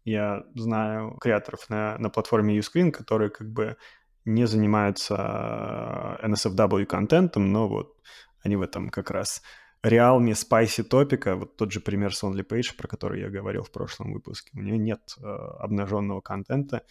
[0.04, 3.76] Я знаю креаторов на, на платформе Uscreen, которые как бы
[4.26, 7.96] не занимаются NSFW контентом, но вот
[8.44, 9.42] они в этом как раз
[9.84, 14.14] Realme Spicy топика, вот тот же пример с OnlyPage, про который я говорил в прошлом
[14.14, 16.84] выпуске, у нее нет э, обнаженного контента.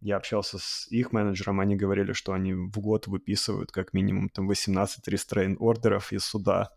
[0.00, 4.46] Я общался с их менеджером, они говорили, что они в год выписывают как минимум там
[4.46, 6.70] 18 рестрейн ордеров из суда.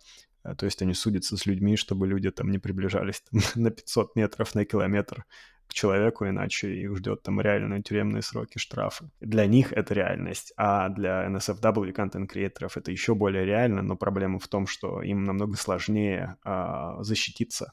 [0.44, 4.16] Э, то есть они судятся с людьми, чтобы люди там не приближались там, на 500
[4.16, 5.24] метров, на километр
[5.68, 9.10] к человеку, иначе их ждет там реальные тюремные сроки, штрафы.
[9.20, 14.48] Для них это реальность, а для NSFW контент-креаторов это еще более реально, но проблема в
[14.48, 17.72] том, что им намного сложнее а, защититься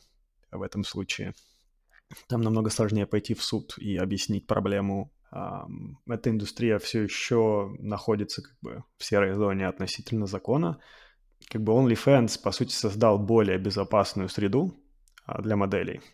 [0.50, 1.34] в этом случае.
[2.28, 5.12] Там намного сложнее пойти в суд и объяснить проблему.
[6.08, 10.80] Эта индустрия все еще находится как бы в серой зоне относительно закона.
[11.48, 14.74] Как бы OnlyFans, по сути, создал более безопасную среду
[15.24, 16.00] а, для моделей–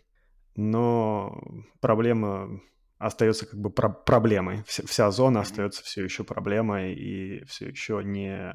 [0.57, 1.39] но
[1.79, 2.59] проблема
[2.97, 4.63] остается как бы про проблемой.
[4.65, 8.51] Вся, вся зона остается все еще проблемой и все еще не,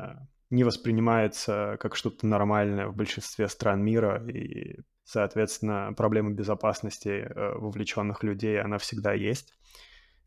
[0.50, 4.22] не воспринимается как что-то нормальное в большинстве стран мира.
[4.28, 9.54] И, соответственно, проблема безопасности э, вовлеченных людей, она всегда есть.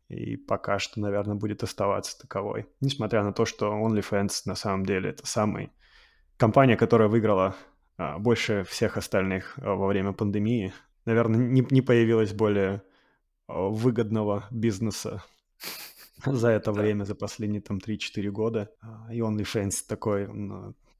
[0.08, 2.66] И пока что, наверное, будет оставаться таковой.
[2.80, 5.72] Несмотря на то, что OnlyFans на самом деле это самый
[6.38, 7.54] компания, которая выиграла
[7.98, 10.72] а, больше всех остальных а, во время пандемии
[11.06, 12.82] наверное, не, не появилось более
[13.46, 15.24] а, выгодного бизнеса
[16.26, 18.70] за это время, за последние там 3-4 года.
[18.82, 20.24] А, и OnlyFans такой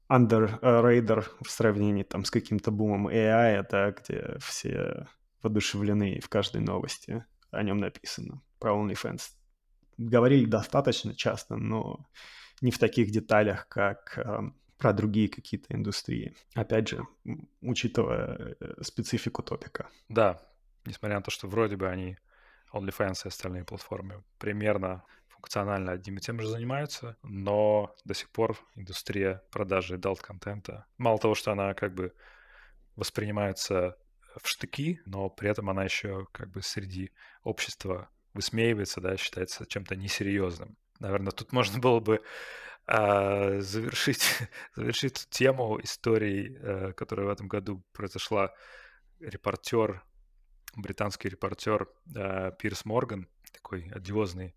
[0.09, 5.07] under radar в сравнении там с каким-то бумом AI, это где все
[5.43, 8.41] воодушевлены и в каждой новости о нем написано.
[8.59, 9.21] Про OnlyFans
[9.97, 12.07] говорили достаточно часто, но
[12.61, 14.17] не в таких деталях, как
[14.77, 16.35] про другие какие-то индустрии.
[16.53, 17.01] Опять же,
[17.61, 19.89] учитывая э, специфику топика.
[20.09, 20.41] Да,
[20.85, 22.17] несмотря на то, что вроде бы они
[22.73, 28.57] OnlyFans и остальные платформы примерно функционально одним и тем же занимаются, но до сих пор
[28.75, 32.13] индустрия продажи adult-контента, мало того, что она как бы
[32.95, 33.97] воспринимается
[34.41, 37.11] в штыки, но при этом она еще как бы среди
[37.43, 40.77] общества высмеивается, да, считается чем-то несерьезным.
[40.99, 42.21] Наверное, тут можно было бы
[42.89, 44.23] а, завершить,
[44.75, 48.53] завершить тему истории, э, которая в этом году произошла.
[49.19, 50.03] Репортер,
[50.75, 54.55] британский репортер э, Пирс Морган, такой одиозный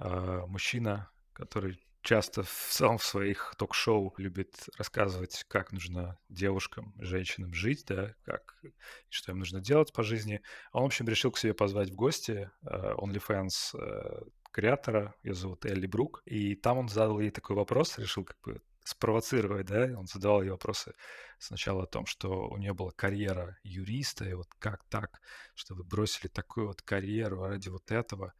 [0.00, 7.54] э, мужчина, который часто в самом в своих ток-шоу любит рассказывать, как нужно девушкам, женщинам
[7.54, 8.60] жить, да, как,
[9.08, 10.42] что им нужно делать по жизни.
[10.72, 16.22] Он, в общем, решил к себе позвать в гости OnlyFans креатора, ее зовут Элли Брук,
[16.24, 20.50] и там он задал ей такой вопрос, решил как бы спровоцировать, да, он задавал ей
[20.50, 20.94] вопросы
[21.38, 25.20] сначала о том, что у нее была карьера юриста, и вот как так,
[25.54, 28.34] что вы бросили такую вот карьеру ради вот этого,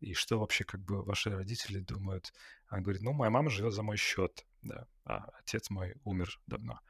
[0.00, 2.32] и что вообще как бы ваши родители думают.
[2.68, 6.80] Она говорит, ну, моя мама живет за мой счет, да, а отец мой умер давно.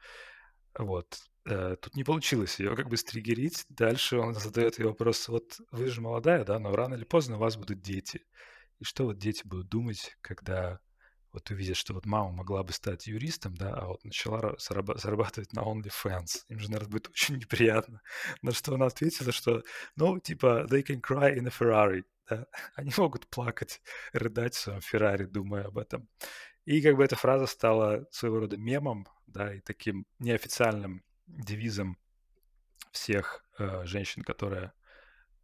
[0.77, 1.17] Вот.
[1.45, 3.65] Э, тут не получилось ее как бы стригерить.
[3.69, 7.39] Дальше он задает ей вопрос, вот вы же молодая, да, но рано или поздно у
[7.39, 8.25] вас будут дети.
[8.79, 10.79] И что вот дети будут думать, когда
[11.35, 15.59] вот увидят, что вот мама могла бы стать юристом, да, а вот начала зарабатывать на
[15.59, 16.45] OnlyFans.
[16.47, 18.01] Им же, наверное, будет очень неприятно.
[18.41, 19.63] На что она ответила, что,
[19.95, 22.03] ну, типа, they can cry in a Ferrari.
[22.29, 22.47] Да?
[22.75, 23.81] Они могут плакать,
[24.13, 26.07] рыдать в своем Феррари, думая об этом.
[26.63, 31.97] И как бы эта фраза стала своего рода мемом, да, и таким неофициальным девизом
[32.91, 34.71] всех э, женщин, которые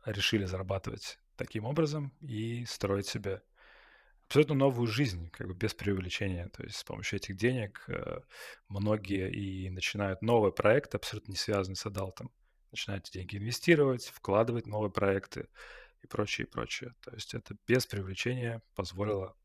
[0.05, 3.42] решили зарабатывать таким образом и строить себе
[4.28, 6.48] абсолютно новую жизнь, как бы без преувеличения.
[6.50, 8.22] То есть с помощью этих денег э,
[8.70, 12.32] многие и начинают новый проект, абсолютно не связанный с адалтом.
[12.72, 15.50] Начинают деньги инвестировать, вкладывать в новые проекты
[16.02, 16.96] и прочее, и прочее.
[17.02, 19.36] То есть это без преувеличения позволило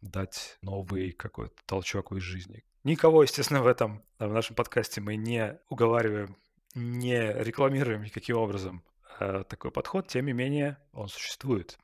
[0.00, 2.64] дать новый какой-то толчок в жизни.
[2.84, 6.36] Никого, естественно, в этом, в нашем подкасте мы не уговариваем,
[6.74, 8.84] не рекламируем никаким образом
[9.48, 11.78] такой подход, тем не менее он существует.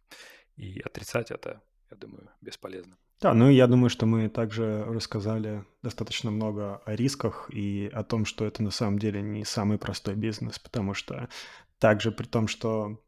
[0.57, 1.61] И отрицать это,
[1.91, 2.97] я думаю, бесполезно.
[3.20, 8.24] Да, ну я думаю, что мы также рассказали достаточно много о рисках и о том,
[8.24, 11.28] что это на самом деле не самый простой бизнес, потому что
[11.78, 13.03] также при том, что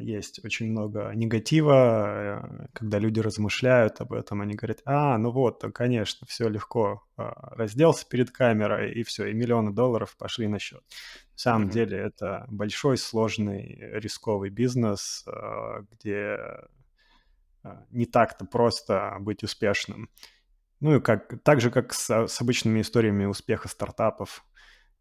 [0.00, 5.62] есть очень много негатива, э, когда люди размышляют об этом, они говорят, а, ну вот,
[5.72, 10.82] конечно, все легко, а, разделся перед камерой, и все, и миллионы долларов пошли на счет.
[11.34, 11.72] На самом mm-hmm.
[11.72, 16.38] деле это большой, сложный, рисковый бизнес, а, где
[17.90, 20.08] не так-то просто быть успешным.
[20.80, 24.44] Ну и как, так же, как с, с обычными историями успеха стартапов,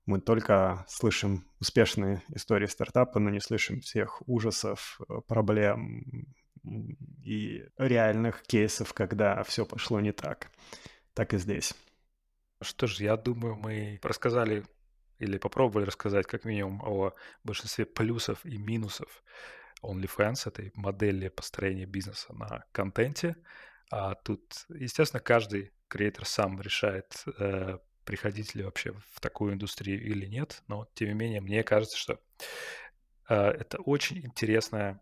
[0.05, 6.27] мы только слышим успешные истории стартапа, но не слышим всех ужасов, э, проблем
[7.23, 10.51] и реальных кейсов, когда все пошло не так.
[11.13, 11.73] Так и здесь.
[12.61, 14.65] Что ж, я думаю, мы рассказали
[15.19, 19.23] или попробовали рассказать как минимум о большинстве плюсов и минусов
[19.83, 23.35] OnlyFans, этой модели построения бизнеса на контенте.
[23.91, 30.25] А тут, естественно, каждый креатор сам решает, э, приходить ли вообще в такую индустрию или
[30.25, 30.63] нет.
[30.67, 32.19] Но, тем не менее, мне кажется, что
[33.29, 35.01] э, это очень интересная,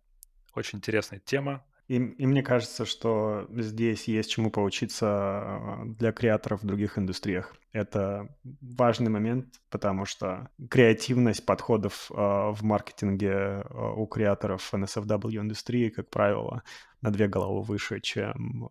[0.55, 1.63] очень интересная тема.
[1.89, 7.53] И, и мне кажется, что здесь есть чему поучиться э, для креаторов в других индустриях.
[7.73, 15.89] Это важный момент, потому что креативность подходов э, в маркетинге э, у креаторов NSFW индустрии,
[15.89, 16.63] как правило,
[17.01, 18.67] на две головы выше, чем э,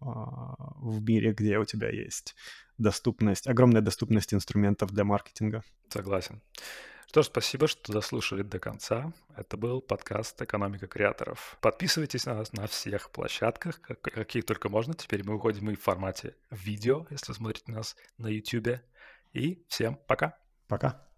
[0.80, 2.34] в мире, где у тебя есть
[2.82, 5.62] доступность, огромная доступность инструментов для маркетинга.
[5.88, 6.42] Согласен.
[7.06, 9.12] Что ж, спасибо, что дослушали до конца.
[9.36, 11.58] Это был подкаст «Экономика креаторов».
[11.60, 14.94] Подписывайтесь на нас на всех площадках, каких только можно.
[14.94, 18.80] Теперь мы выходим и в формате видео, если смотрите нас на YouTube.
[19.34, 20.38] И всем пока.
[20.68, 21.06] Пока.